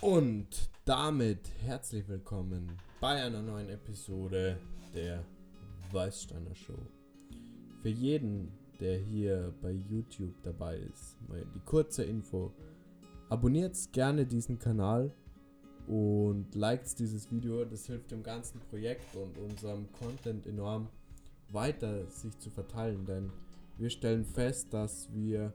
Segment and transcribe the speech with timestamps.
[0.00, 4.58] Und damit herzlich willkommen bei einer neuen Episode
[4.94, 5.24] der
[5.92, 6.78] Weißsteiner Show.
[7.82, 12.52] Für jeden, der hier bei YouTube dabei ist, mal die kurze Info.
[13.28, 15.10] Abonniert gerne diesen Kanal
[15.86, 17.64] und liked dieses Video.
[17.64, 20.88] Das hilft dem ganzen Projekt und unserem Content enorm
[21.50, 23.30] weiter sich zu verteilen, denn
[23.78, 25.52] wir stellen fest, dass wir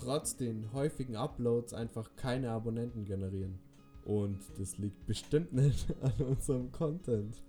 [0.00, 3.58] trotz den häufigen Uploads einfach keine Abonnenten generieren.
[4.04, 7.42] Und das liegt bestimmt nicht an unserem Content.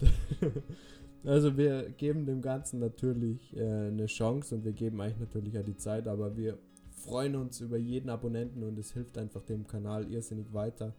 [1.24, 5.64] also wir geben dem Ganzen natürlich äh, eine Chance und wir geben eigentlich natürlich auch
[5.64, 6.58] die Zeit, aber wir
[6.90, 10.94] freuen uns über jeden Abonnenten und es hilft einfach dem Kanal irrsinnig weiter.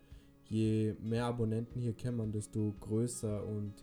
[0.46, 3.74] Je mehr Abonnenten hier kämmern, desto größer und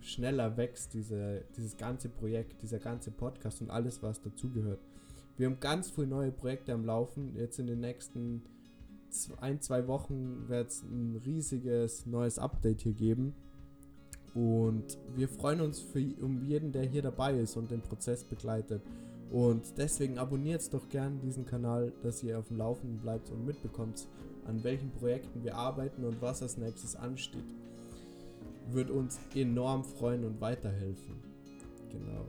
[0.00, 4.80] schneller wächst diese, dieses ganze Projekt, dieser ganze Podcast und alles, was dazugehört.
[5.42, 7.34] Wir haben ganz viele neue Projekte am Laufen.
[7.36, 8.42] Jetzt in den nächsten
[9.40, 13.34] ein, zwei Wochen wird es ein riesiges neues Update hier geben.
[14.34, 18.82] Und wir freuen uns für, um jeden, der hier dabei ist und den Prozess begleitet.
[19.32, 24.06] Und deswegen abonniert doch gerne diesen Kanal, dass ihr auf dem Laufenden bleibt und mitbekommt,
[24.46, 27.52] an welchen Projekten wir arbeiten und was als nächstes ansteht.
[28.70, 31.16] Wird uns enorm freuen und weiterhelfen.
[31.90, 32.26] Genau.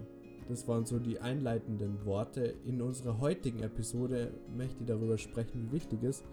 [0.49, 2.55] Das waren so die einleitenden Worte.
[2.65, 6.25] In unserer heutigen Episode möchte ich darüber sprechen, wie wichtig es ist.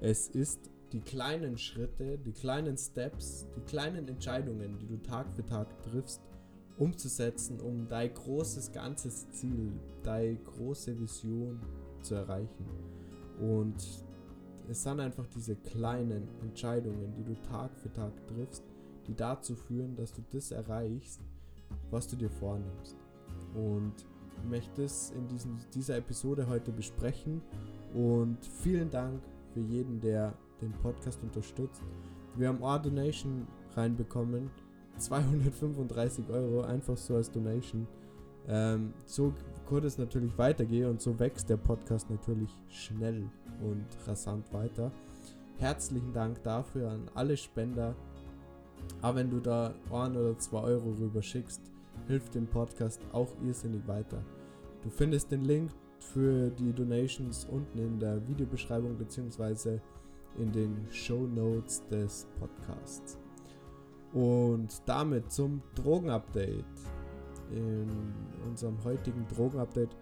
[0.00, 5.44] Es ist die kleinen Schritte, die kleinen Steps, die kleinen Entscheidungen, die du Tag für
[5.44, 6.22] Tag triffst,
[6.78, 11.60] umzusetzen, um dein großes ganzes Ziel, deine große Vision
[12.00, 12.66] zu erreichen.
[13.38, 13.76] Und
[14.68, 18.64] es sind einfach diese kleinen Entscheidungen, die du Tag für Tag triffst,
[19.06, 21.20] die dazu führen, dass du das erreichst,
[21.90, 22.99] was du dir vornimmst
[23.54, 23.92] und
[24.48, 27.42] möchte es in diesen, dieser Episode heute besprechen.
[27.94, 29.20] Und vielen Dank
[29.52, 31.82] für jeden, der den Podcast unterstützt.
[32.36, 34.50] Wir haben eine Donation reinbekommen.
[34.96, 37.86] 235 Euro, einfach so als Donation.
[38.48, 39.32] Ähm, so
[39.66, 43.28] konnte es natürlich weitergehen und so wächst der Podcast natürlich schnell
[43.62, 44.90] und rasant weiter.
[45.58, 47.94] Herzlichen Dank dafür an alle Spender.
[49.02, 51.69] Aber wenn du da 1 oder 2 Euro rüber schickst,
[52.06, 54.22] hilft dem Podcast auch irrsinnig weiter.
[54.82, 59.78] Du findest den Link für die Donations unten in der Videobeschreibung bzw.
[60.38, 63.18] in den Show Notes des Podcasts.
[64.12, 66.64] Und damit zum Drogenupdate.
[67.52, 67.88] In
[68.48, 69.96] unserem heutigen Drogenupdate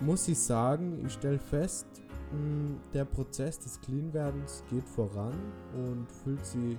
[0.00, 1.86] muss ich sagen, ich stelle fest,
[2.30, 5.34] hm, der Prozess des Cleanwerdens geht voran
[5.74, 6.78] und fühlt sich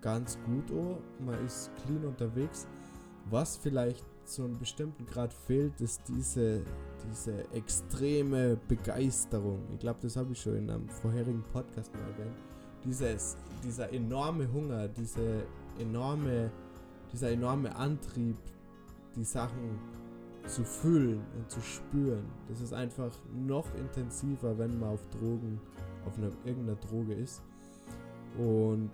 [0.00, 0.96] ganz gut an.
[1.24, 2.66] Man ist clean unterwegs.
[3.30, 6.62] Was vielleicht zu einem bestimmten Grad fehlt, ist diese,
[7.08, 9.60] diese extreme Begeisterung.
[9.74, 12.36] Ich glaube, das habe ich schon in einem vorherigen Podcast mal erwähnt.
[12.84, 15.44] Dieses, dieser enorme Hunger, diese
[15.78, 16.50] enorme,
[17.12, 18.36] dieser enorme Antrieb,
[19.16, 19.78] die Sachen
[20.46, 22.24] zu fühlen und zu spüren.
[22.48, 25.60] Das ist einfach noch intensiver, wenn man auf Drogen,
[26.06, 27.42] auf einer, irgendeiner Droge ist.
[28.38, 28.90] Und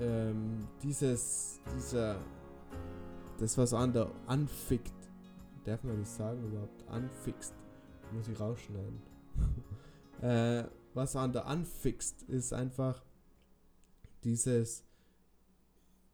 [0.00, 2.18] ähm, dieses, dieser,
[3.38, 4.92] das was an der anfickt,
[5.64, 7.54] darf man das sagen überhaupt, anfixt,
[8.12, 9.00] muss ich rausschneiden.
[10.22, 10.64] äh,
[10.94, 13.02] was an der anfixt, ist einfach
[14.24, 14.84] dieses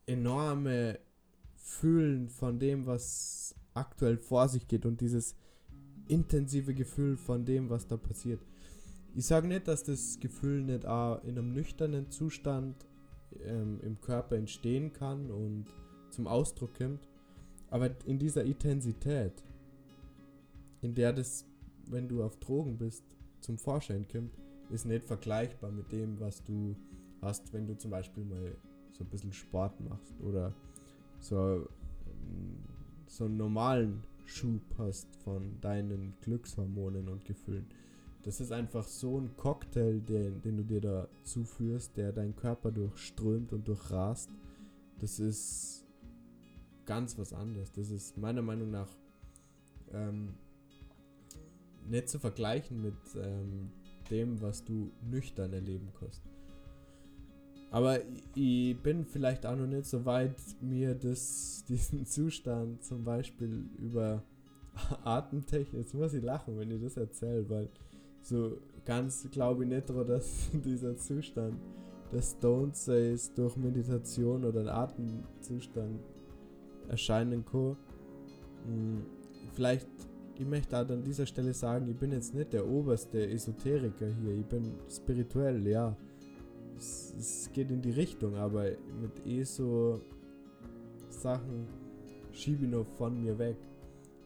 [0.06, 0.98] enorme
[1.56, 5.34] Fühlen von dem, was aktuell vor sich geht und dieses
[6.08, 8.40] intensive Gefühl von dem, was da passiert.
[9.14, 12.86] Ich sage nicht, dass das Gefühl nicht auch in einem nüchternen Zustand
[13.44, 15.66] ähm, im Körper entstehen kann und
[16.10, 17.08] zum Ausdruck kommt.
[17.70, 19.42] Aber in dieser Intensität,
[20.80, 21.44] in der das,
[21.90, 23.04] wenn du auf Drogen bist,
[23.40, 24.36] zum Vorschein kommt,
[24.70, 26.76] ist nicht vergleichbar mit dem, was du
[27.22, 28.56] hast, wenn du zum Beispiel mal
[28.92, 30.54] so ein bisschen Sport machst oder
[31.20, 31.68] so,
[33.06, 37.66] so einen normalen Schub hast von deinen Glückshormonen und Gefühlen.
[38.22, 42.70] Das ist einfach so ein Cocktail, den, den du dir da zuführst, der deinen Körper
[42.70, 44.30] durchströmt und durchrast.
[45.00, 45.84] Das ist
[46.84, 47.72] ganz was anderes.
[47.72, 48.88] Das ist meiner Meinung nach
[49.92, 50.34] ähm,
[51.88, 53.70] nicht zu vergleichen mit ähm,
[54.10, 56.22] dem, was du nüchtern erleben kannst.
[57.70, 58.00] Aber
[58.34, 64.22] ich bin vielleicht auch noch nicht so weit, mir das, diesen Zustand zum Beispiel über
[65.04, 67.68] Atemtechnik, jetzt muss ich lachen, wenn ich das erzähle, weil
[68.28, 71.56] so ganz glaube ich nicht dass dieser Zustand
[72.12, 76.00] des Stone Says durch Meditation oder einen Atemzustand
[76.88, 77.76] erscheinen kann.
[78.66, 79.02] Hm,
[79.52, 79.88] vielleicht
[80.38, 84.34] ich möchte halt an dieser Stelle sagen, ich bin jetzt nicht der oberste Esoteriker hier.
[84.38, 85.96] Ich bin spirituell, ja.
[86.76, 88.70] Es, es geht in die Richtung, aber
[89.00, 90.00] mit ESO
[91.08, 91.66] Sachen
[92.30, 93.56] schiebe ich noch von mir weg.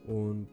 [0.06, 0.48] Und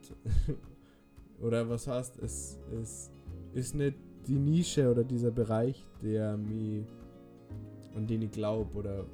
[1.42, 3.10] oder was heißt, es, es
[3.54, 6.84] ist nicht die Nische oder dieser Bereich, der mich,
[7.94, 9.04] an den ich glaube oder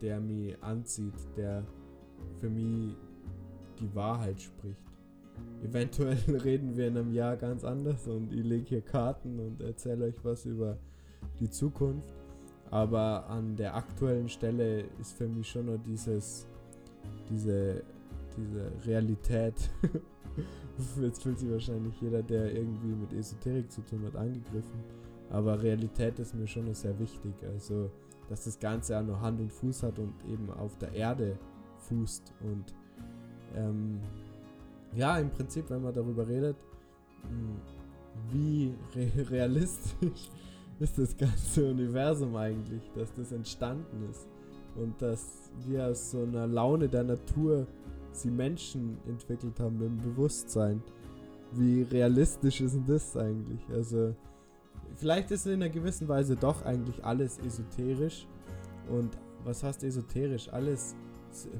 [0.00, 1.64] der mich anzieht, der
[2.40, 2.96] für mich
[3.80, 4.76] die Wahrheit spricht.
[5.62, 10.06] Eventuell reden wir in einem Jahr ganz anders und ich lege hier Karten und erzähle
[10.06, 10.76] euch was über
[11.40, 12.12] die Zukunft.
[12.70, 16.46] Aber an der aktuellen Stelle ist für mich schon nur dieses,
[17.28, 17.82] diese,
[18.36, 19.54] diese Realität.
[21.00, 24.80] Jetzt fühlt sich wahrscheinlich jeder, der irgendwie mit Esoterik zu tun hat, angegriffen.
[25.30, 27.32] Aber Realität ist mir schon sehr wichtig.
[27.46, 27.90] Also,
[28.28, 31.38] dass das Ganze auch noch Hand und Fuß hat und eben auf der Erde
[31.88, 32.32] fußt.
[32.42, 32.74] Und
[33.56, 34.00] ähm,
[34.94, 36.56] ja, im Prinzip, wenn man darüber redet,
[37.22, 37.56] hm,
[38.30, 40.30] wie re realistisch
[40.80, 44.26] ist das ganze Universum eigentlich, dass das entstanden ist
[44.76, 47.66] und dass wir aus so einer Laune der Natur
[48.12, 50.82] sie Menschen entwickelt haben im Bewusstsein.
[51.52, 53.60] Wie realistisch ist denn das eigentlich?
[53.70, 54.14] Also,
[54.96, 58.26] vielleicht ist in einer gewissen Weise doch eigentlich alles esoterisch.
[58.90, 60.48] Und was heißt esoterisch?
[60.52, 60.94] Alles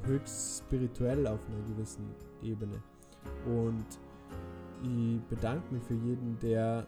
[0.06, 2.04] höchst spirituell auf einer gewissen
[2.43, 2.82] Ebene.
[3.46, 3.87] Und
[4.82, 6.87] ich bedanke mich für jeden, der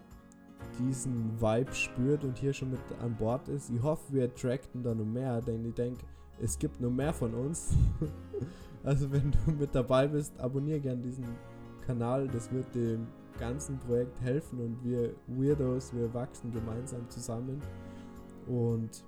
[0.79, 3.69] diesen Vibe spürt und hier schon mit an Bord ist.
[3.69, 6.03] Ich hoffe, wir attracten da noch mehr, denn ich denke,
[6.41, 7.73] es gibt noch mehr von uns.
[8.85, 11.25] also wenn du mit dabei bist, abonniere gern diesen
[11.85, 12.27] Kanal.
[12.27, 13.07] Das wird dem
[13.39, 17.61] ganzen Projekt helfen und wir Weirdos, wir wachsen gemeinsam zusammen.
[18.47, 19.03] Und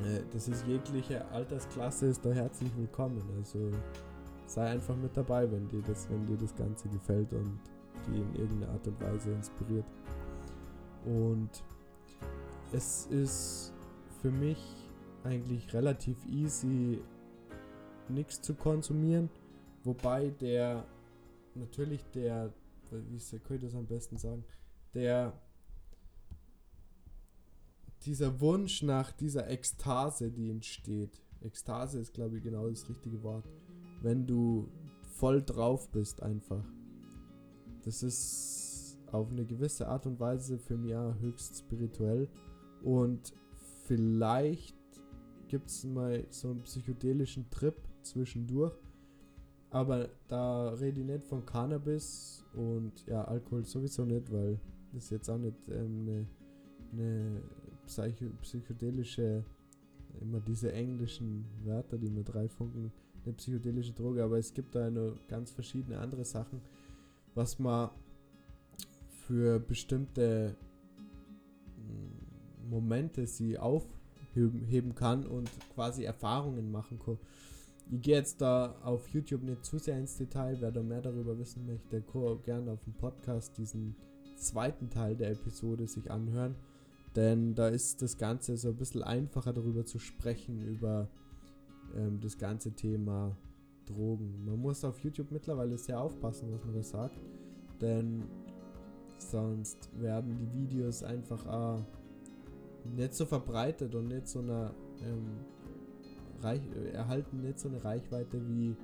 [0.00, 3.22] äh, das ist jegliche Altersklasse ist da herzlich willkommen.
[3.36, 3.70] Also
[4.46, 7.58] sei einfach mit dabei, wenn dir das, wenn dir das Ganze gefällt und
[8.06, 9.86] die in irgendeiner Art und Weise inspiriert.
[11.04, 11.62] Und
[12.72, 13.72] es ist
[14.20, 14.58] für mich
[15.24, 17.00] eigentlich relativ easy,
[18.10, 19.30] nichts zu konsumieren.
[19.84, 20.84] Wobei der,
[21.54, 22.52] natürlich der,
[22.90, 24.44] wie könnte ich das am besten sagen,
[24.94, 25.32] der,
[28.04, 31.20] dieser Wunsch nach dieser Ekstase, die entsteht.
[31.40, 33.44] Ekstase ist, glaube ich, genau das richtige Wort
[34.02, 34.68] wenn du
[35.02, 36.64] voll drauf bist einfach.
[37.82, 42.28] Das ist auf eine gewisse Art und Weise für mich höchst spirituell
[42.82, 43.32] und
[43.86, 44.76] vielleicht
[45.48, 48.74] gibt es mal so einen psychedelischen Trip zwischendurch,
[49.70, 54.58] aber da rede ich nicht von Cannabis und ja, Alkohol sowieso nicht, weil
[54.92, 56.26] das jetzt auch nicht ähm,
[56.92, 57.42] eine,
[57.86, 59.44] psycho psychedelische,
[60.20, 62.92] immer diese englischen Wörter, die mir drei Funken
[63.24, 66.60] eine psychedelische Droge, aber es gibt da noch ganz verschiedene andere Sachen,
[67.34, 67.90] was man
[69.26, 70.56] für bestimmte
[71.76, 77.18] mm, Momente sie aufheben kann und quasi Erfahrungen machen kann.
[77.90, 80.58] Ich gehe jetzt da auf YouTube nicht zu sehr ins Detail.
[80.60, 83.96] Wer da mehr darüber wissen möchte, kann gerne auf dem Podcast diesen
[84.36, 86.54] zweiten Teil der Episode sich anhören.
[87.16, 91.08] Denn da ist das Ganze so ein bisschen einfacher darüber zu sprechen, über
[91.96, 93.34] ähm, das ganze Thema
[93.86, 94.44] Drogen.
[94.44, 97.18] Man muss auf YouTube mittlerweile sehr aufpassen, was man da sagt,
[97.80, 98.24] denn
[99.18, 101.82] sonst werden die Videos einfach äh,
[102.94, 105.38] nicht so verbreitet und nicht so eine ähm,
[106.42, 108.76] Reich, erhalten nicht so eine Reichweite wie,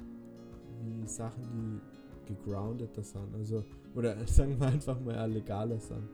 [0.83, 1.81] wie Sachen,
[2.29, 3.35] die gegroundeter sind.
[3.35, 6.09] Also, oder sagen wir einfach mal legaler sind.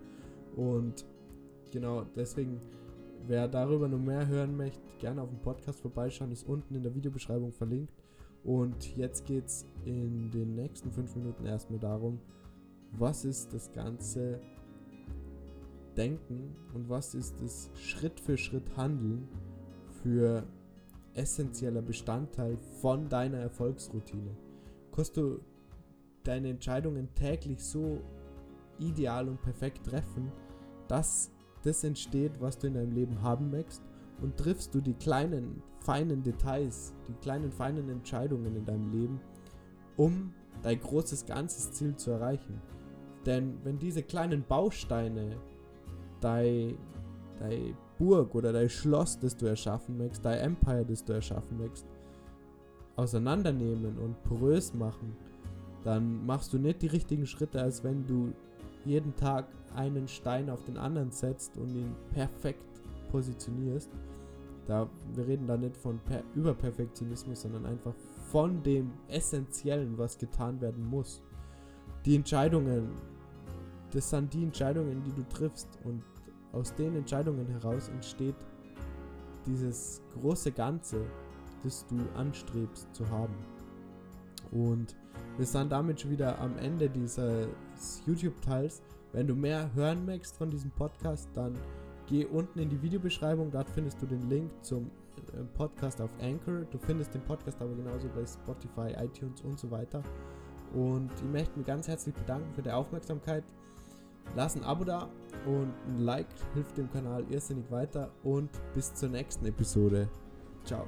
[0.57, 1.05] Und
[1.71, 2.61] genau, deswegen
[3.27, 6.95] Wer darüber noch mehr hören möchte, gerne auf dem Podcast vorbeischauen, ist unten in der
[6.95, 7.93] Videobeschreibung verlinkt.
[8.43, 12.19] Und jetzt geht es in den nächsten fünf Minuten erstmal darum,
[12.93, 14.41] was ist das ganze
[15.97, 19.29] Denken und was ist das Schritt für Schritt Handeln
[20.03, 20.45] für
[21.15, 24.37] essentieller Bestandteil von deiner Erfolgsroutine.
[24.93, 25.41] Kannst du
[26.25, 28.01] deine Entscheidungen täglich so
[28.79, 30.31] ideal und perfekt treffen,
[30.89, 31.31] dass
[31.63, 33.83] das entsteht, was du in deinem Leben haben möchtest
[34.21, 39.21] und triffst du die kleinen, feinen Details, die kleinen, feinen Entscheidungen in deinem Leben,
[39.97, 42.61] um dein großes, ganzes Ziel zu erreichen.
[43.27, 45.37] Denn wenn diese kleinen Bausteine
[46.21, 46.77] dein,
[47.39, 51.87] dein Burg oder dein Schloss, das du erschaffen möchtest, dein Empire, das du erschaffen möchtest,
[52.97, 55.15] auseinandernehmen und porös machen,
[55.85, 58.33] dann machst du nicht die richtigen Schritte, als wenn du
[58.87, 62.65] jeden Tag einen Stein auf den anderen setzt und ihn perfekt
[63.11, 63.91] positionierst.
[64.67, 67.95] Da, wir reden da nicht von per Überperfektionismus, sondern einfach
[68.31, 71.23] von dem Essentiellen, was getan werden muss.
[72.07, 72.89] die Entscheidungen,
[73.93, 76.03] das sind die Entscheidungen, die du triffst und
[76.53, 78.37] aus den Entscheidungen heraus entsteht
[79.47, 81.01] dieses große Ganze,
[81.63, 83.35] das du anstrebst zu haben.
[84.51, 84.97] Und
[85.37, 87.49] wir sind damit schon wieder am Ende dieses
[88.07, 88.83] YouTube-Teils.
[89.13, 91.57] Wenn du mehr hören möchtest von diesem Podcast, dann
[92.07, 93.51] geh unten in die Videobeschreibung.
[93.51, 94.91] Dort findest du den Link zum
[95.33, 96.65] äh, Podcast auf Anchor.
[96.71, 100.03] Du findest den Podcast aber genauso bei Spotify, iTunes und so weiter.
[100.75, 103.45] Und ich möchte mich ganz herzlich bedanken für die Aufmerksamkeit.
[104.37, 105.09] Lass ein Abo da
[105.47, 108.11] und ein Like hilft dem Kanal irrsinnig weiter.
[108.23, 110.09] Und bis zur nächsten Episode.
[110.65, 110.87] Ciao.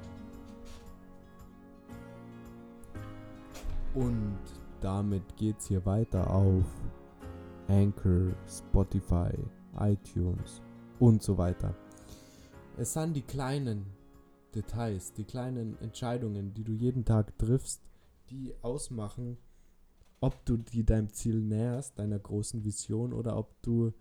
[3.93, 4.39] Und
[4.81, 6.65] damit geht's hier weiter auf
[7.67, 9.31] Anchor, Spotify,
[9.79, 10.61] iTunes
[10.99, 11.75] und so weiter.
[12.77, 13.85] Es sind die kleinen
[14.55, 17.81] Details, die kleinen Entscheidungen, die du jeden Tag triffst,
[18.29, 19.37] die ausmachen,
[20.23, 23.91] ob du die deinem Ziel näherst, deiner großen Vision, oder ob du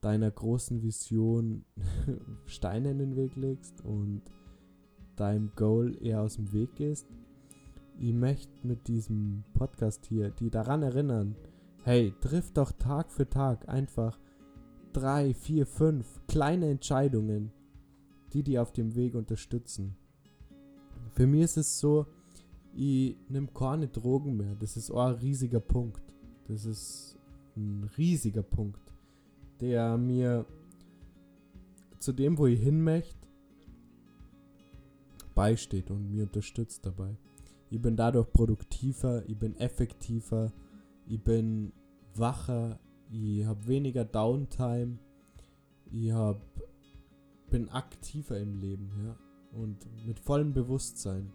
[0.00, 1.64] deiner großen Vision
[2.46, 4.22] Steine in den Weg legst und
[5.16, 7.06] deinem Goal eher aus dem Weg gehst
[7.98, 11.36] ich möchte mit diesem Podcast hier die daran erinnern,
[11.84, 14.18] hey, triff doch Tag für Tag einfach
[14.92, 17.52] drei, vier, fünf kleine Entscheidungen,
[18.32, 19.96] die dir auf dem Weg unterstützen.
[21.12, 22.06] Für mich ist es so,
[22.74, 24.54] ich nehme keine Drogen mehr.
[24.54, 26.02] Das ist auch ein riesiger Punkt.
[26.48, 27.18] Das ist
[27.56, 28.80] ein riesiger Punkt,
[29.60, 30.46] der mir
[31.98, 33.26] zu dem, wo ich hin möchte,
[35.34, 37.16] beisteht und mir unterstützt dabei.
[37.70, 40.52] Ich bin dadurch produktiver, ich bin effektiver,
[41.06, 41.72] ich bin
[42.14, 42.78] wacher,
[43.10, 44.98] ich habe weniger Downtime,
[45.90, 46.40] ich hab,
[47.50, 49.16] bin aktiver im Leben, ja,
[49.58, 51.32] und mit vollem Bewusstsein.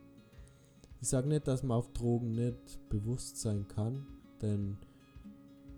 [1.02, 4.06] Ich sage nicht, dass man auf Drogen nicht bewusst sein kann,
[4.42, 4.78] denn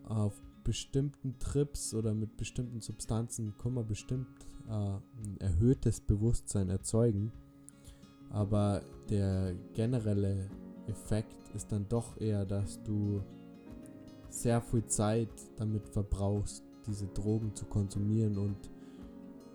[0.03, 4.27] auf bestimmten Trips oder mit bestimmten Substanzen kann man bestimmt
[4.67, 7.31] äh, ein erhöhtes Bewusstsein erzeugen.
[8.29, 10.49] Aber der generelle
[10.87, 13.21] Effekt ist dann doch eher, dass du
[14.29, 18.57] sehr viel Zeit damit verbrauchst, diese Drogen zu konsumieren und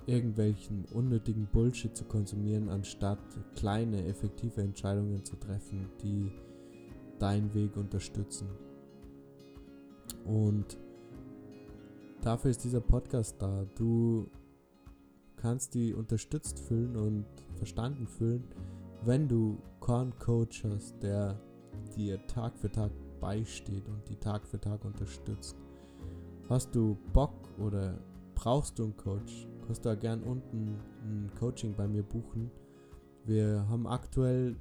[0.07, 3.19] irgendwelchen unnötigen Bullshit zu konsumieren, anstatt
[3.57, 6.31] kleine, effektive Entscheidungen zu treffen, die
[7.19, 8.49] deinen Weg unterstützen.
[10.25, 10.79] Und
[12.23, 13.67] dafür ist dieser Podcast da.
[13.75, 14.29] Du
[15.37, 18.45] kannst die unterstützt fühlen und verstanden fühlen,
[19.05, 21.39] wenn du keinen Coach hast, der
[21.97, 25.57] dir Tag für Tag beisteht und die Tag für Tag unterstützt.
[26.49, 27.99] Hast du Bock oder
[28.35, 29.47] brauchst du einen Coach?
[29.66, 32.50] Kannst du ja gern unten ein Coaching bei mir buchen.
[33.25, 34.56] Wir haben aktuell,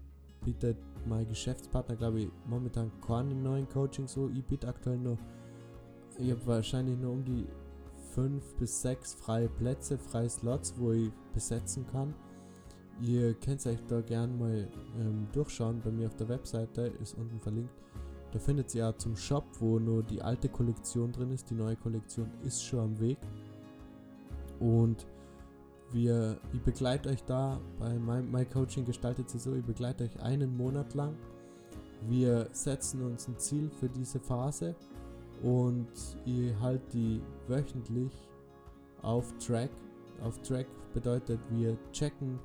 [0.46, 4.30] bietet mein Geschäftspartner, glaube ich, momentan keinen neuen Coaching so.
[4.30, 5.18] Ich biete aktuell nur,
[6.18, 7.46] ich habe wahrscheinlich nur um die
[8.14, 12.14] fünf bis sechs freie Plätze, freie Slots, wo ich besetzen kann.
[13.02, 14.68] Ihr könnt euch da gerne mal
[15.00, 15.82] ähm, durchschauen.
[15.84, 17.74] Bei mir auf der Webseite ist unten verlinkt.
[18.32, 21.50] Da findet ihr ja zum Shop, wo nur die alte Kollektion drin ist.
[21.50, 23.18] Die neue Kollektion ist schon am Weg.
[24.64, 25.06] Und
[25.92, 30.22] wir, ich begleite euch da bei meinem My Coaching gestaltet sich so, ich begleite euch
[30.22, 31.16] einen Monat lang.
[32.08, 34.74] Wir setzen uns ein Ziel für diese Phase
[35.42, 35.88] und
[36.26, 38.14] ihr halt die wöchentlich
[39.02, 39.70] auf Track.
[40.24, 42.40] Auf Track bedeutet, wir checken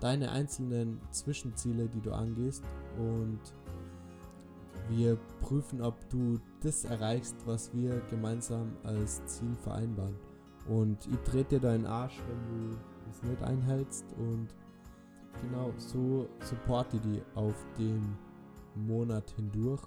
[0.00, 2.64] deine einzelnen Zwischenziele, die du angehst
[2.98, 3.38] und
[4.88, 10.29] wir prüfen, ob du das erreichst, was wir gemeinsam als Ziel vereinbaren.
[10.70, 12.76] Und ich drehe dir deinen Arsch, wenn du
[13.10, 14.48] es nicht einhältst und
[15.42, 18.16] genau so supporte ich die auf dem
[18.76, 19.82] Monat hindurch.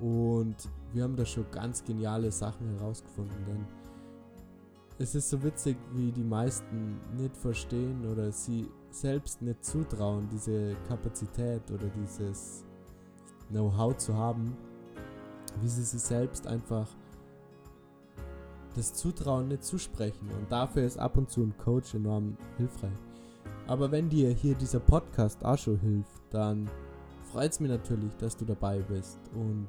[0.00, 0.56] Und
[0.92, 3.66] wir haben da schon ganz geniale Sachen herausgefunden, denn
[4.98, 10.76] es ist so witzig, wie die meisten nicht verstehen oder sie selbst nicht zutrauen, diese
[10.86, 12.64] Kapazität oder dieses
[13.50, 14.56] Know-how zu haben,
[15.60, 16.88] wie sie sich selbst einfach
[18.74, 20.28] das Zutrauen nicht zusprechen.
[20.30, 22.98] Und dafür ist ab und zu ein Coach enorm hilfreich.
[23.66, 26.68] Aber wenn dir hier dieser Podcast auch schon hilft, dann
[27.32, 29.18] freut es mich natürlich, dass du dabei bist.
[29.34, 29.68] Und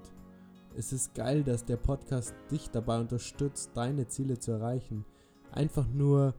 [0.75, 5.05] es ist geil, dass der Podcast dich dabei unterstützt, deine Ziele zu erreichen.
[5.51, 6.35] Einfach nur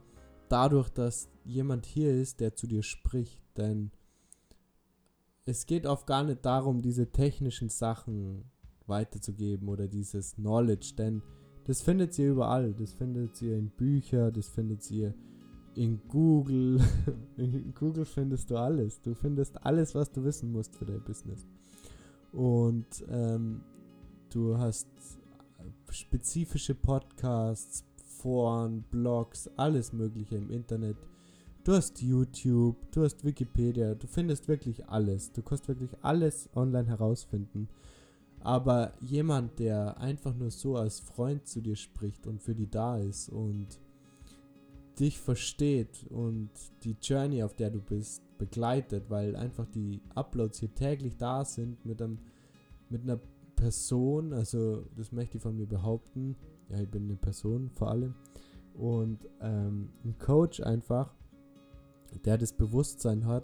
[0.49, 3.41] dadurch, dass jemand hier ist, der zu dir spricht.
[3.57, 3.91] Denn
[5.45, 8.51] es geht oft gar nicht darum, diese technischen Sachen
[8.85, 11.21] weiterzugeben oder dieses Knowledge, denn
[11.67, 12.73] das findet ihr überall.
[12.73, 15.13] Das findet ihr in Büchern, das findet ihr
[15.75, 16.79] in Google.
[17.37, 19.01] in Google findest du alles.
[19.01, 21.45] Du findest alles, was du wissen musst für dein Business.
[22.31, 23.61] Und ähm,
[24.29, 24.87] du hast
[25.89, 27.83] spezifische Podcasts,
[28.17, 30.97] Foren, Blogs, alles Mögliche im Internet.
[31.65, 35.33] Du hast YouTube, du hast Wikipedia, du findest wirklich alles.
[35.33, 37.67] Du kannst wirklich alles online herausfinden.
[38.41, 42.97] Aber jemand, der einfach nur so als Freund zu dir spricht und für die da
[42.97, 43.67] ist und
[44.99, 46.49] dich versteht und
[46.83, 51.85] die Journey, auf der du bist, begleitet, weil einfach die Uploads hier täglich da sind
[51.85, 52.19] mit einem
[52.89, 53.19] mit einer
[53.55, 56.35] Person, also das möchte ich von mir behaupten,
[56.69, 58.13] ja, ich bin eine Person vor allem.
[58.73, 61.13] Und ähm, ein Coach einfach,
[62.23, 63.43] der das Bewusstsein hat,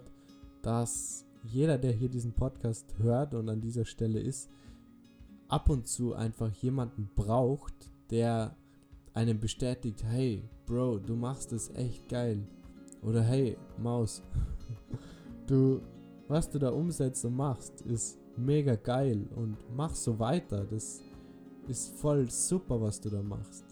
[0.62, 4.48] dass jeder, der hier diesen Podcast hört und an dieser Stelle ist,
[5.54, 7.74] ab und zu einfach jemanden braucht,
[8.10, 8.56] der
[9.12, 12.44] einem bestätigt, hey, Bro, du machst es echt geil.
[13.02, 14.20] Oder hey, Maus,
[15.46, 15.80] du,
[16.26, 20.64] was du da umsetzt und machst, ist mega geil und mach so weiter.
[20.64, 21.00] Das
[21.68, 23.64] ist voll super, was du da machst.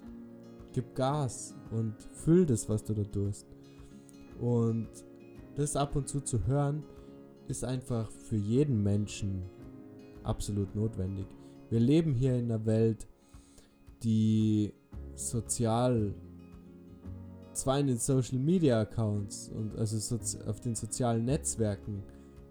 [0.73, 3.49] Gib Gas und füll das, was du da tust.
[4.41, 4.87] Und
[5.57, 6.85] das ab und zu zu hören,
[7.49, 9.43] ist einfach für jeden Menschen
[10.23, 11.27] absolut notwendig.
[11.73, 13.09] Wir leben hier in einer Welt,
[14.03, 14.75] die
[15.15, 16.15] sozial
[17.55, 22.03] zwar in den Social Media Accounts und also auf den sozialen Netzwerken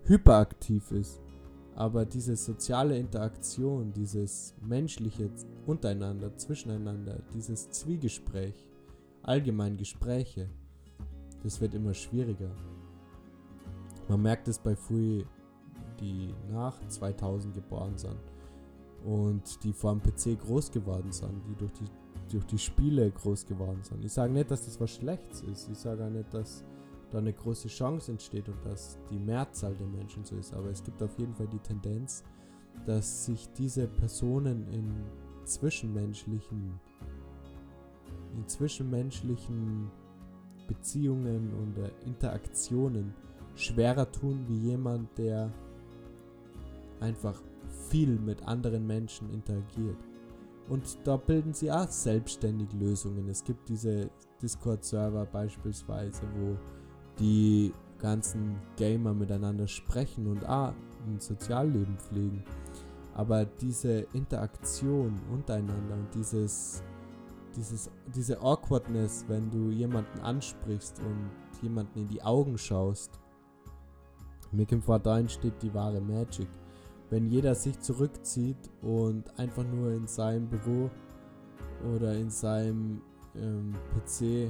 [0.06, 1.22] hyperaktiv ist,
[1.76, 5.30] aber diese soziale Interaktion, dieses menschliche
[5.68, 8.56] untereinander, zwischeneinander, dieses Zwiegespräch,
[9.22, 10.50] allgemein Gespräche,
[11.44, 12.56] das wird immer schwieriger.
[14.08, 15.24] Man merkt es bei Fui,
[16.00, 18.18] die nach 2000 geboren sind
[19.06, 21.86] und die vor dem PC groß geworden sind, die durch die
[22.32, 24.04] durch die Spiele groß geworden sind.
[24.06, 25.70] Ich sage nicht, dass das was Schlechtes ist.
[25.70, 26.64] Ich sage auch nicht, dass
[27.12, 30.54] da eine große Chance entsteht und dass die Mehrzahl der Menschen so ist.
[30.54, 32.24] Aber es gibt auf jeden Fall die Tendenz,
[32.86, 34.90] dass sich diese Personen in
[35.46, 36.80] zwischenmenschlichen,
[38.36, 39.92] in zwischenmenschlichen
[40.68, 43.14] Beziehungen und äh, Interaktionen
[43.56, 45.52] schwerer tun wie jemand, der
[47.02, 47.42] einfach
[47.90, 49.98] viel mit anderen Menschen interagiert.
[50.70, 53.28] Und da bilden sie auch selbstständig Lösungen.
[53.28, 54.10] Es gibt diese
[54.42, 56.56] Discord-Server beispielsweise, wo
[57.20, 60.74] die ganzen Gamer miteinander sprechen und auch
[61.06, 62.44] ein Sozialleben pflegen.
[63.14, 66.82] Aber diese Interaktion untereinander und dieses,
[67.56, 71.30] dieses, diese Awkwardness, wenn du jemanden ansprichst und
[71.62, 73.20] jemanden in die Augen schaust,
[74.52, 76.48] mir kommt vor, da entsteht die wahre Magic
[77.12, 80.90] wenn jeder sich zurückzieht und einfach nur in seinem Büro
[81.94, 83.02] oder in seinem
[83.36, 84.50] ähm, PC,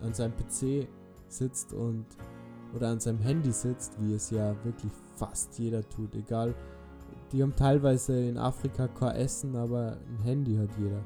[0.00, 0.88] an seinem PC
[1.28, 2.06] sitzt und
[2.72, 6.54] oder an seinem Handy sitzt, wie es ja wirklich fast jeder tut, egal.
[7.32, 11.02] Die haben teilweise in Afrika kein Essen, aber ein Handy hat jeder.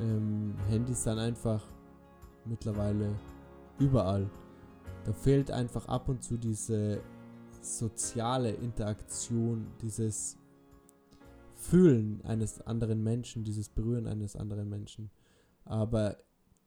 [0.00, 1.62] Ähm, Handys sind einfach
[2.46, 3.10] mittlerweile
[3.78, 4.28] überall.
[5.04, 7.00] Da fehlt einfach ab und zu diese
[7.62, 10.36] soziale Interaktion, dieses
[11.56, 15.10] Fühlen eines anderen Menschen, dieses Berühren eines anderen Menschen.
[15.64, 16.16] Aber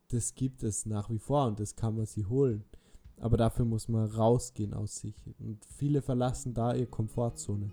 [0.10, 2.64] das gibt es nach wie vor und das kann man sich holen.
[3.20, 5.16] Aber dafür muss man rausgehen aus sich.
[5.40, 7.72] Und viele verlassen da ihre Komfortzone.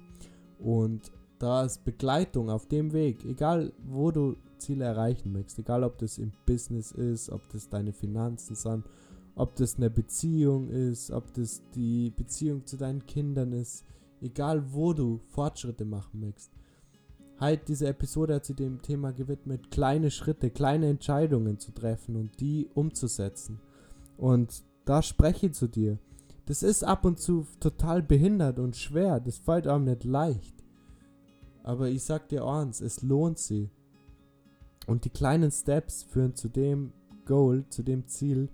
[0.58, 5.98] Und da ist Begleitung auf dem Weg, egal wo du Ziele erreichen möchtest, egal ob
[5.98, 8.84] das im Business ist, ob das deine Finanzen sind,
[9.34, 13.84] ob das eine Beziehung ist, ob das die Beziehung zu deinen Kindern ist,
[14.20, 16.52] egal wo du Fortschritte machen möchtest.
[17.40, 22.38] Halt, diese Episode hat sich dem Thema gewidmet, kleine Schritte, kleine Entscheidungen zu treffen und
[22.40, 23.58] die umzusetzen.
[24.16, 25.98] Und da spreche ich zu dir.
[26.46, 30.62] Das ist ab und zu total behindert und schwer, das fällt einem nicht leicht.
[31.62, 33.70] Aber ich sag dir eins, es lohnt sich.
[34.86, 36.92] Und die kleinen Steps führen zu dem
[37.24, 38.48] Goal, zu dem Ziel,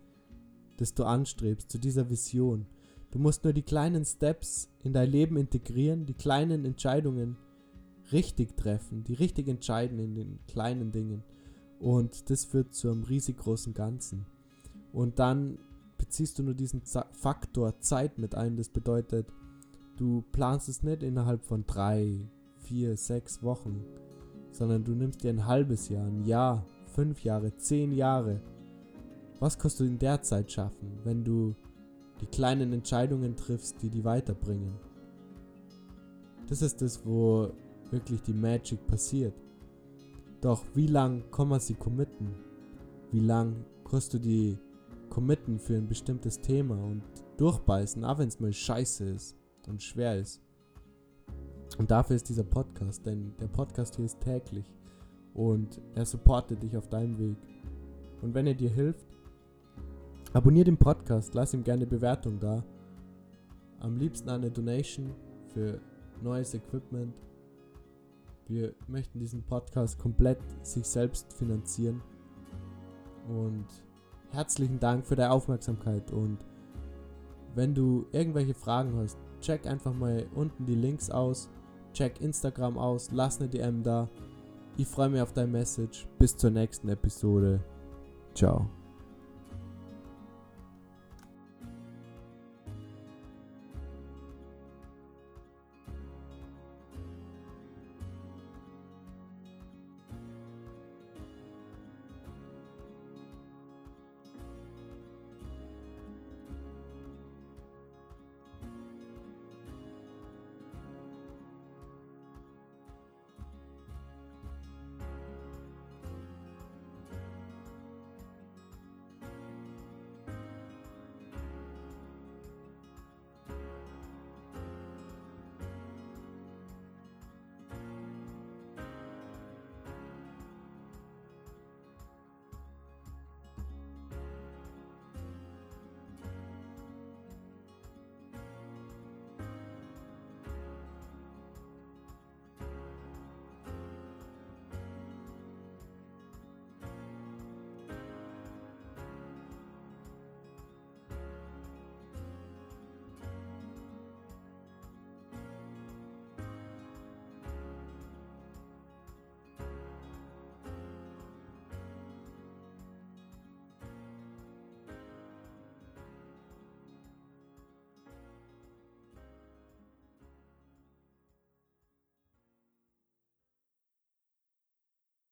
[0.79, 2.67] das du anstrebst, zu dieser Vision.
[3.11, 7.37] Du musst nur die kleinen Steps in dein Leben integrieren, die kleinen Entscheidungen
[8.12, 11.23] richtig treffen, die richtig entscheiden in den kleinen Dingen.
[11.79, 14.27] Und das führt zu einem riesig großen Ganzen.
[14.93, 15.59] Und dann
[15.97, 18.57] beziehst du nur diesen Faktor Zeit mit ein.
[18.57, 19.27] Das bedeutet,
[19.97, 22.21] du planst es nicht innerhalb von drei,
[22.57, 23.85] vier, sechs Wochen,
[24.53, 28.41] sondern du nimmst dir ein halbes Jahr, ein Jahr, fünf Jahre, zehn Jahre
[29.40, 31.55] was kannst du in der Zeit schaffen, wenn du
[32.20, 34.74] die kleinen Entscheidungen triffst, die die weiterbringen?
[36.48, 37.51] Das ist das, wo
[37.90, 39.35] wirklich die Magic passiert.
[40.40, 42.35] Doch wie lang kann man sie committen?
[43.12, 44.59] Wie lang kannst du die
[45.11, 47.03] committen für ein bestimmtes Thema und
[47.37, 50.42] durchbeißen, auch wenn es mal scheiße ist und schwer ist?
[51.79, 54.66] Und dafür ist dieser Podcast, denn der Podcast hier ist täglich.
[55.35, 57.37] und er supportet dich auf deinem Weg.
[58.22, 59.07] Und wenn er dir hilft,
[60.33, 62.64] abonnier den Podcast, lass ihm gerne Bewertung da.
[63.81, 65.14] Am liebsten eine Donation
[65.53, 65.81] für
[66.23, 67.14] neues Equipment.
[68.47, 72.03] Wir möchten diesen Podcast komplett sich selbst finanzieren.
[73.29, 73.67] Und
[74.31, 76.11] herzlichen Dank für deine Aufmerksamkeit.
[76.11, 76.38] Und
[77.55, 81.49] wenn du irgendwelche Fragen hast, check einfach mal unten die Links aus.
[81.93, 84.09] Check Instagram aus, lass eine DM da.
[84.77, 86.07] Ich freue mich auf dein Message.
[86.19, 87.61] Bis zur nächsten Episode.
[88.35, 88.78] Ciao.